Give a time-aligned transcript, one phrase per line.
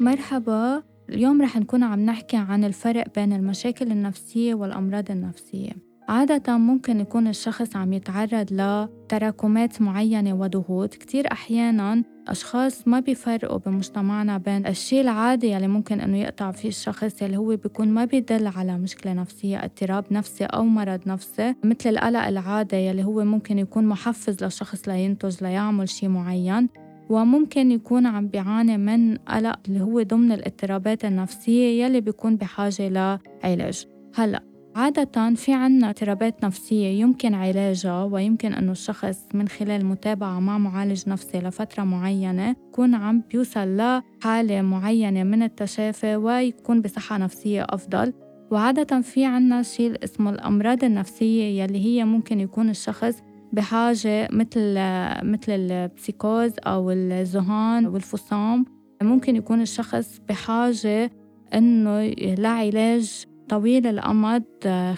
[0.00, 0.82] مرحبا.
[1.08, 5.72] اليوم رح نكون عم نحكي عن الفرق بين المشاكل النفسية والأمراض النفسية.
[6.08, 10.94] عادة ممكن يكون الشخص عم يتعرض لتراكمات معينة وضغوط.
[10.94, 17.22] كتير أحيانا أشخاص ما بيفرقوا بمجتمعنا بين الشيء العادي يلي ممكن إنه يقطع فيه الشخص
[17.22, 22.26] يلي هو بيكون ما بيدل على مشكلة نفسية اضطراب نفسي أو مرض نفسي مثل القلق
[22.26, 26.68] العادي يلي هو ممكن يكون محفز للشخص لينتج ليعمل شيء معين
[27.08, 33.86] وممكن يكون عم بيعاني من قلق اللي هو ضمن الاضطرابات النفسية يلي بيكون بحاجة لعلاج.
[34.14, 40.58] هلأ عادة في عنا اضطرابات نفسية يمكن علاجها ويمكن أنه الشخص من خلال متابعة مع
[40.58, 48.12] معالج نفسي لفترة معينة يكون عم بيوصل لحالة معينة من التشافي ويكون بصحة نفسية أفضل.
[48.50, 53.22] وعادة في عنا شيء اسمه الأمراض النفسية يلي هي ممكن يكون الشخص
[53.52, 54.74] بحاجة مثل
[55.22, 58.64] مثل البسيكوز أو الذهان والفصام
[59.02, 61.10] ممكن يكون الشخص بحاجة
[61.54, 64.44] إنه لعلاج طويل الأمد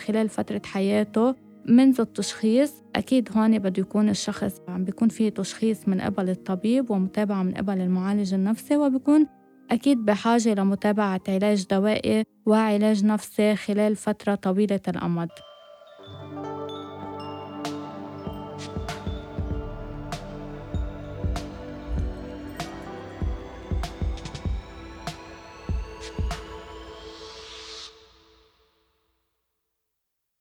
[0.07, 1.35] خلال فترة حياته
[1.67, 2.73] منذ التشخيص.
[2.97, 7.81] أكيد هون بده يكون الشخص عم بيكون فيه تشخيص من قبل الطبيب ومتابعة من قبل
[7.81, 9.27] المعالج النفسي وبيكون
[9.71, 15.29] أكيد بحاجة لمتابعة علاج دوائي وعلاج نفسي خلال فترة طويلة الأمد.